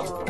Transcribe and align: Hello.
Hello. 0.00 0.29